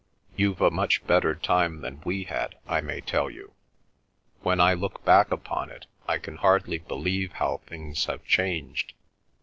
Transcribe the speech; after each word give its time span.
You've 0.35 0.61
a 0.61 0.71
much 0.71 1.05
better 1.05 1.35
time 1.35 1.81
than 1.81 2.01
we 2.03 2.23
had, 2.23 2.55
I 2.65 2.81
may 2.81 3.01
tell 3.01 3.29
you. 3.29 3.53
When 4.41 4.59
I 4.59 4.73
look 4.73 5.05
back 5.05 5.29
upon 5.31 5.69
it, 5.69 5.85
I 6.07 6.17
can 6.17 6.37
hardly 6.37 6.79
believe 6.79 7.33
how 7.33 7.61
things 7.67 8.05
have 8.05 8.25
changed. 8.25 8.93